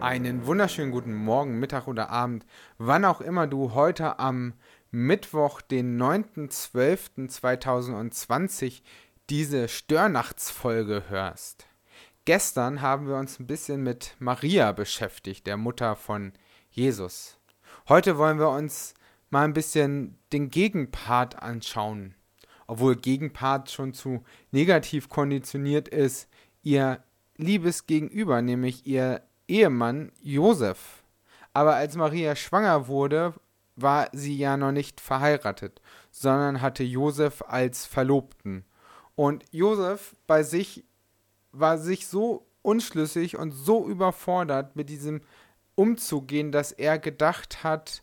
[0.00, 2.46] Einen wunderschönen guten Morgen, Mittag oder Abend,
[2.78, 4.54] wann auch immer du heute am
[4.92, 8.82] Mittwoch, den 9.12.2020
[9.28, 11.66] diese Störnachtsfolge hörst.
[12.26, 16.32] Gestern haben wir uns ein bisschen mit Maria beschäftigt, der Mutter von
[16.70, 17.36] Jesus.
[17.88, 18.94] Heute wollen wir uns
[19.30, 22.14] mal ein bisschen den Gegenpart anschauen.
[22.68, 26.28] Obwohl Gegenpart schon zu negativ konditioniert ist,
[26.62, 27.02] ihr
[27.36, 31.02] liebes Gegenüber, nämlich ihr Ehemann Josef.
[31.52, 33.34] Aber als Maria schwanger wurde,
[33.76, 35.80] war sie ja noch nicht verheiratet,
[36.10, 38.64] sondern hatte Josef als Verlobten.
[39.14, 40.84] Und Josef bei sich
[41.52, 45.22] war sich so unschlüssig und so überfordert mit diesem
[45.74, 48.02] umzugehen, dass er gedacht hat,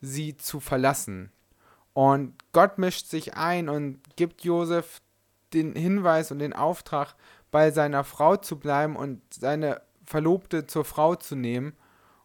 [0.00, 1.32] sie zu verlassen.
[1.92, 5.00] Und Gott mischt sich ein und gibt Josef
[5.52, 7.14] den Hinweis und den Auftrag,
[7.50, 11.74] bei seiner Frau zu bleiben und seine Verlobte zur Frau zu nehmen.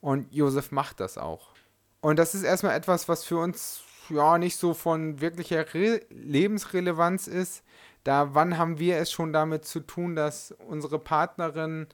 [0.00, 1.54] Und Josef macht das auch.
[2.00, 7.26] Und das ist erstmal etwas, was für uns ja nicht so von wirklicher Re Lebensrelevanz
[7.26, 7.64] ist,
[8.04, 11.88] da wann haben wir es schon damit zu tun, dass unsere Partnerin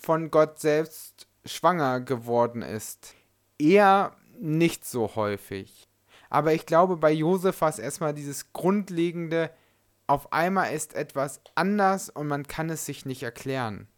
[0.00, 3.14] von Gott selbst schwanger geworden ist?
[3.58, 5.88] Eher nicht so häufig.
[6.28, 9.50] Aber ich glaube, bei Josef war es erstmal dieses grundlegende,
[10.06, 13.88] auf einmal ist etwas anders und man kann es sich nicht erklären.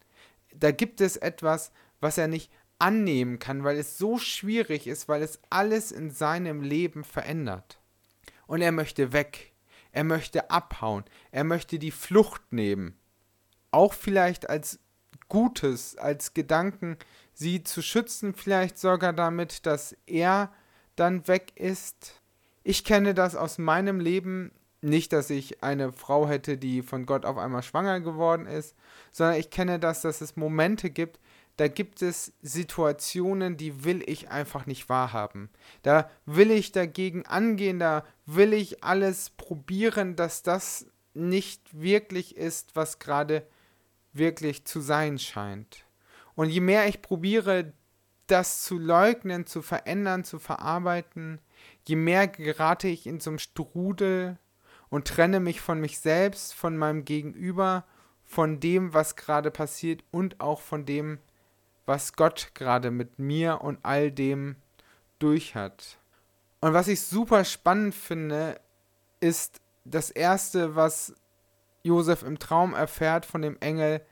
[0.54, 5.22] Da gibt es etwas, was er nicht annehmen kann, weil es so schwierig ist, weil
[5.22, 7.78] es alles in seinem Leben verändert.
[8.46, 9.52] Und er möchte weg.
[9.92, 11.04] Er möchte abhauen.
[11.30, 12.98] Er möchte die Flucht nehmen.
[13.70, 14.80] Auch vielleicht als
[15.28, 16.96] Gutes, als Gedanken,
[17.32, 20.52] sie zu schützen, vielleicht sogar damit, dass er
[20.96, 22.20] dann weg ist.
[22.64, 27.24] Ich kenne das aus meinem Leben nicht, dass ich eine Frau hätte, die von Gott
[27.24, 28.76] auf einmal schwanger geworden ist,
[29.12, 31.20] sondern ich kenne das, dass es Momente gibt,
[31.56, 35.50] da gibt es Situationen, die will ich einfach nicht wahrhaben.
[35.82, 42.74] Da will ich dagegen angehen, da will ich alles probieren, dass das nicht wirklich ist,
[42.74, 43.46] was gerade
[44.14, 45.84] wirklich zu sein scheint.
[46.34, 47.74] Und je mehr ich probiere,
[48.26, 51.38] das zu leugnen, zu verändern, zu verarbeiten,
[51.86, 54.38] je mehr gerate ich in so einen Strudel
[54.92, 57.84] und trenne mich von mich selbst, von meinem Gegenüber,
[58.26, 61.18] von dem, was gerade passiert und auch von dem,
[61.86, 64.56] was Gott gerade mit mir und all dem
[65.18, 65.96] durch hat.
[66.60, 68.60] Und was ich super spannend finde,
[69.18, 71.14] ist das erste, was
[71.82, 74.02] Josef im Traum erfährt von dem Engel,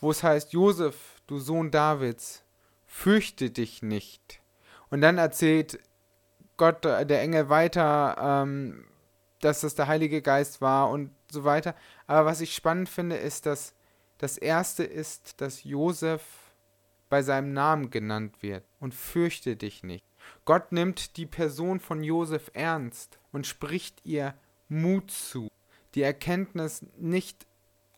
[0.00, 2.42] wo es heißt, Josef, du Sohn Davids,
[2.86, 4.40] fürchte dich nicht.
[4.88, 5.78] Und dann erzählt
[6.56, 8.86] Gott, äh, der Engel weiter, ähm,
[9.42, 11.74] dass das der Heilige Geist war und so weiter.
[12.06, 13.74] Aber was ich spannend finde, ist, dass
[14.18, 16.22] das erste ist, dass Josef
[17.10, 20.04] bei seinem Namen genannt wird und fürchte dich nicht.
[20.44, 24.34] Gott nimmt die Person von Josef ernst und spricht ihr
[24.68, 25.48] Mut zu,
[25.94, 27.46] die Erkenntnis nicht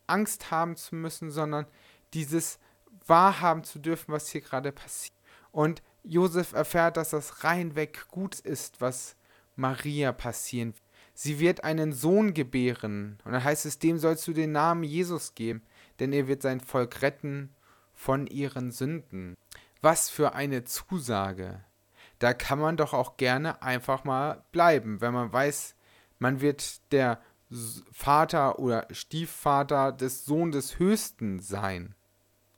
[0.07, 1.67] Angst haben zu müssen, sondern
[2.15, 2.59] dieses
[3.07, 5.15] wahrhaben zu dürfen, was hier gerade passiert.
[5.53, 9.17] Und Josef erfährt, dass das reinweg gut ist, was
[9.57, 10.75] Maria passieren.
[11.15, 13.19] Sie wird einen Sohn gebären.
[13.25, 15.63] Und dann heißt es, dem sollst du den Namen Jesus geben,
[16.01, 17.55] denn er wird sein Volk retten
[17.95, 19.37] von ihren Sünden.
[19.81, 21.61] Was für eine Zusage.
[22.19, 25.77] Da kann man doch auch gerne einfach mal bleiben, wenn man weiß,
[26.19, 27.21] man wird der
[27.93, 31.95] Vater oder Stiefvater des Sohn des Höchsten sein.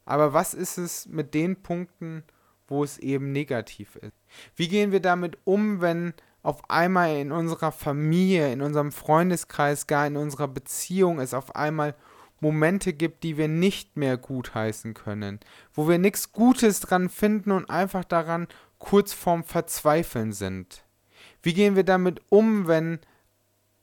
[0.05, 2.23] Aber was ist es mit den Punkten,
[2.69, 4.13] wo es eben negativ ist?
[4.55, 6.15] Wie gehen wir damit um, wenn
[6.47, 11.97] auf einmal in unserer Familie, in unserem Freundeskreis, gar in unserer Beziehung es auf einmal
[12.39, 15.41] Momente gibt, die wir nicht mehr gutheißen können,
[15.75, 18.47] wo wir nichts Gutes dran finden und einfach daran
[18.79, 20.85] kurz vorm Verzweifeln sind.
[21.43, 23.01] Wie gehen wir damit um, wenn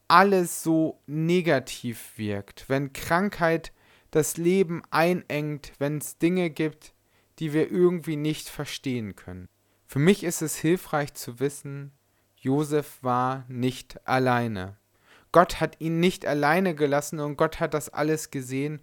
[0.08, 3.74] alles so negativ wirkt, wenn Krankheit
[4.12, 6.94] das Leben einengt, wenn es Dinge gibt,
[7.40, 9.50] die wir irgendwie nicht verstehen können?
[9.86, 11.92] Für mich ist es hilfreich zu wissen,
[12.44, 14.76] Josef war nicht alleine.
[15.32, 18.82] Gott hat ihn nicht alleine gelassen und Gott hat das alles gesehen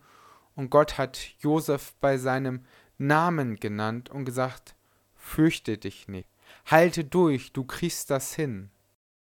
[0.56, 2.64] und Gott hat Josef bei seinem
[2.96, 4.74] Namen genannt und gesagt,
[5.14, 6.30] fürchte dich nicht,
[6.64, 8.70] halte durch, du kriegst das hin.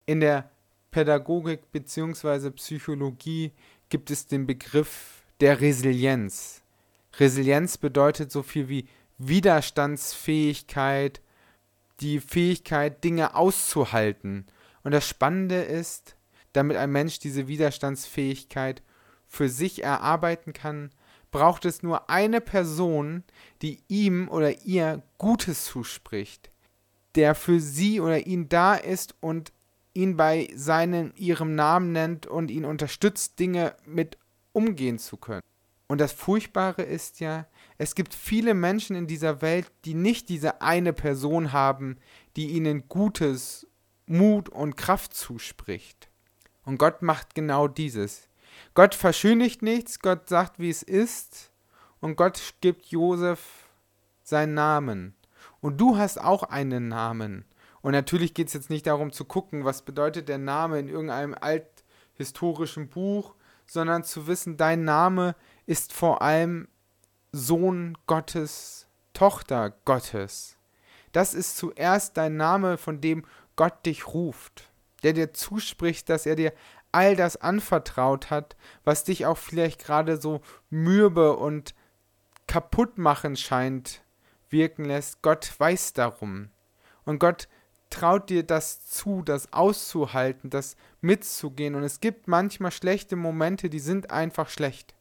[0.06, 0.50] In der
[0.90, 2.48] Pädagogik bzw.
[2.52, 3.52] Psychologie
[3.90, 6.62] gibt es den Begriff der Resilienz.
[7.18, 8.88] Resilienz bedeutet so viel wie
[9.18, 11.20] Widerstandsfähigkeit,
[12.04, 14.46] die Fähigkeit, Dinge auszuhalten.
[14.82, 16.16] Und das Spannende ist,
[16.52, 18.82] damit ein Mensch diese Widerstandsfähigkeit
[19.26, 20.90] für sich erarbeiten kann,
[21.30, 23.24] braucht es nur eine Person,
[23.62, 26.50] die ihm oder ihr Gutes zuspricht,
[27.14, 29.52] der für sie oder ihn da ist und
[29.94, 34.18] ihn bei seinem, ihrem Namen nennt und ihn unterstützt, Dinge mit
[34.52, 35.42] umgehen zu können.
[35.86, 37.46] Und das Furchtbare ist ja,
[37.76, 41.98] es gibt viele Menschen in dieser Welt, die nicht diese eine Person haben,
[42.36, 43.66] die ihnen Gutes,
[44.06, 46.08] Mut und Kraft zuspricht.
[46.64, 48.28] Und Gott macht genau dieses.
[48.74, 51.50] Gott verschönigt nichts, Gott sagt, wie es ist,
[52.00, 53.68] und Gott gibt Josef
[54.22, 55.14] seinen Namen.
[55.60, 57.44] Und du hast auch einen Namen.
[57.80, 61.34] Und natürlich geht es jetzt nicht darum zu gucken, was bedeutet der Name in irgendeinem
[61.38, 63.34] althistorischen Buch,
[63.66, 65.53] sondern zu wissen, dein Name ist
[65.92, 66.68] vor allem
[67.32, 70.56] Sohn Gottes, Tochter Gottes.
[71.12, 73.24] Das ist zuerst dein Name, von dem
[73.56, 74.70] Gott dich ruft,
[75.02, 76.52] der dir zuspricht, dass er dir
[76.92, 80.40] all das anvertraut hat, was dich auch vielleicht gerade so
[80.70, 81.74] mürbe und
[82.46, 84.02] kaputt machen scheint,
[84.50, 85.22] wirken lässt.
[85.22, 86.50] Gott weiß darum.
[87.04, 87.48] Und Gott
[87.90, 91.74] traut dir das zu, das auszuhalten, das mitzugehen.
[91.74, 94.94] Und es gibt manchmal schlechte Momente, die sind einfach schlecht.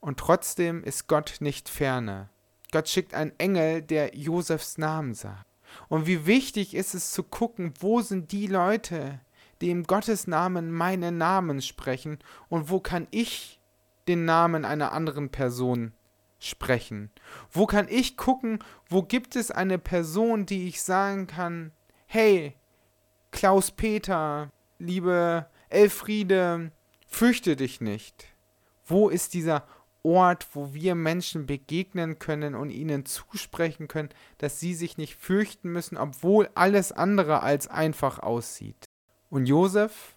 [0.00, 2.28] Und trotzdem ist Gott nicht ferne.
[2.72, 5.46] Gott schickt einen Engel, der Josefs Namen sagt.
[5.88, 9.20] Und wie wichtig ist es zu gucken, wo sind die Leute,
[9.60, 13.60] die im Gottes Namen meinen Namen sprechen und wo kann ich
[14.08, 15.92] den Namen einer anderen Person
[16.38, 17.10] sprechen?
[17.50, 18.58] Wo kann ich gucken,
[18.88, 21.72] wo gibt es eine Person, die ich sagen kann,
[22.06, 22.54] hey,
[23.30, 26.72] Klaus Peter, liebe Elfriede,
[27.06, 28.26] fürchte dich nicht.
[28.84, 29.66] Wo ist dieser
[30.06, 35.72] Ort, wo wir Menschen begegnen können und ihnen zusprechen können, dass sie sich nicht fürchten
[35.72, 38.84] müssen, obwohl alles andere als einfach aussieht.
[39.30, 40.14] Und Josef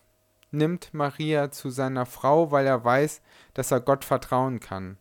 [0.51, 3.21] nimmt Maria zu seiner Frau, weil er weiß,
[3.55, 4.97] dass er Gott vertrauen kann.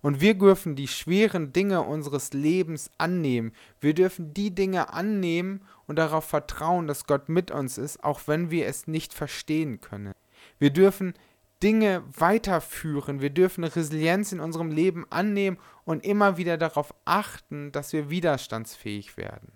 [0.00, 3.52] Und wir dürfen die schweren Dinge unseres Lebens annehmen.
[3.80, 8.50] Wir dürfen die Dinge annehmen und darauf vertrauen, dass Gott mit uns ist, auch wenn
[8.50, 10.14] wir es nicht verstehen können.
[10.58, 11.14] Wir dürfen
[11.62, 13.20] Dinge weiterführen.
[13.20, 19.16] Wir dürfen Resilienz in unserem Leben annehmen und immer wieder darauf achten, dass wir widerstandsfähig
[19.16, 19.52] werden.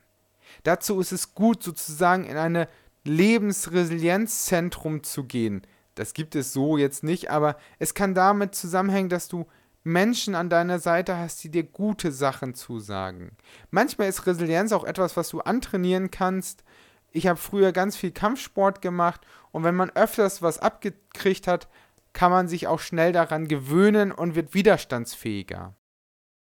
[0.64, 2.66] Dazu ist es gut, sozusagen in ein
[3.04, 5.62] Lebensresilienzzentrum zu gehen.
[5.94, 9.46] Das gibt es so jetzt nicht, aber es kann damit zusammenhängen, dass du
[9.84, 13.32] Menschen an deiner Seite hast, die dir gute Sachen zusagen.
[13.70, 16.62] Manchmal ist Resilienz auch etwas, was du antrainieren kannst.
[17.10, 19.20] Ich habe früher ganz viel Kampfsport gemacht
[19.50, 21.68] und wenn man öfters was abgekriegt hat,
[22.12, 25.74] kann man sich auch schnell daran gewöhnen und wird widerstandsfähiger.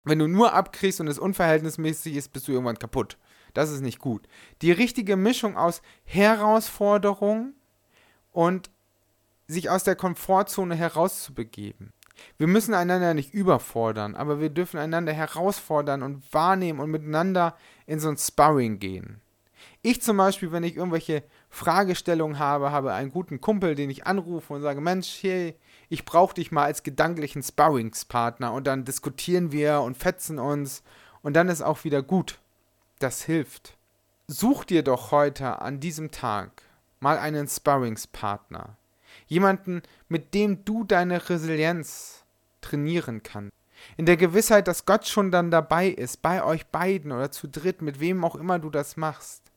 [0.03, 3.17] Wenn du nur abkriegst und es unverhältnismäßig ist, bist du irgendwann kaputt.
[3.53, 4.27] Das ist nicht gut.
[4.61, 7.53] Die richtige Mischung aus Herausforderung
[8.31, 8.69] und
[9.47, 11.93] sich aus der Komfortzone herauszubegeben.
[12.37, 17.55] Wir müssen einander nicht überfordern, aber wir dürfen einander herausfordern und wahrnehmen und miteinander
[17.85, 19.21] in so ein Sparring gehen.
[19.81, 24.53] Ich zum Beispiel, wenn ich irgendwelche Fragestellungen habe, habe einen guten Kumpel, den ich anrufe
[24.53, 25.55] und sage, Mensch, hey,
[25.89, 30.83] ich brauche dich mal als gedanklichen Sparringspartner und dann diskutieren wir und fetzen uns
[31.21, 32.39] und dann ist auch wieder gut.
[32.99, 33.77] Das hilft.
[34.27, 36.61] Such dir doch heute an diesem Tag
[36.99, 38.75] mal einen Sparringspartner.
[39.25, 42.23] Jemanden, mit dem du deine Resilienz
[42.61, 43.53] trainieren kannst.
[43.97, 47.81] In der Gewissheit, dass Gott schon dann dabei ist, bei euch beiden oder zu dritt,
[47.81, 49.48] mit wem auch immer du das machst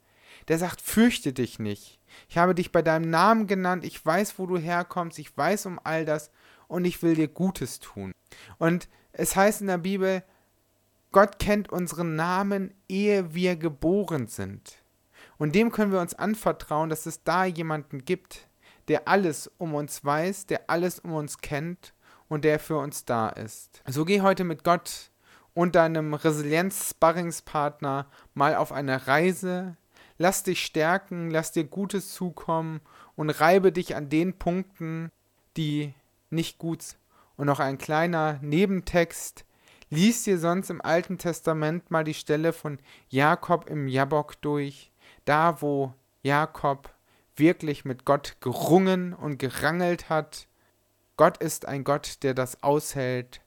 [0.48, 2.00] der sagt, fürchte dich nicht.
[2.28, 5.80] Ich habe dich bei deinem Namen genannt, ich weiß, wo du herkommst, ich weiß um
[5.82, 6.30] all das
[6.68, 8.12] und ich will dir Gutes tun.
[8.58, 10.22] Und es heißt in der Bibel,
[11.10, 14.82] Gott kennt unseren Namen, ehe wir geboren sind.
[15.36, 18.48] Und dem können wir uns anvertrauen, dass es da jemanden gibt,
[18.88, 21.94] der alles um uns weiß, der alles um uns kennt
[22.28, 23.82] und der für uns da ist.
[23.86, 25.10] So geh heute mit Gott
[25.54, 29.76] und deinem Resilienz-Sparringspartner mal auf eine Reise
[30.22, 32.80] Lass dich stärken, lass dir Gutes zukommen
[33.16, 35.10] und reibe dich an den Punkten,
[35.56, 35.94] die
[36.30, 37.00] nicht gut sind.
[37.36, 39.44] Und noch ein kleiner Nebentext.
[39.90, 44.92] Lies dir sonst im Alten Testament mal die Stelle von Jakob im Jabok durch,
[45.24, 46.94] da wo Jakob
[47.34, 50.46] wirklich mit Gott gerungen und gerangelt hat.
[51.16, 53.40] Gott ist ein Gott, der das aushält.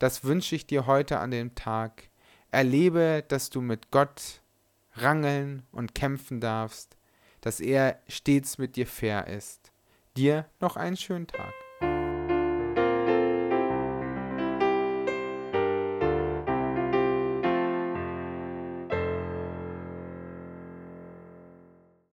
[0.00, 2.08] Das wünsche ich dir heute an dem Tag.
[2.50, 4.40] Erlebe, dass du mit Gott
[4.96, 6.96] rangeln und kämpfen darfst,
[7.40, 9.72] dass er stets mit dir fair ist.
[10.16, 11.52] Dir noch einen schönen Tag.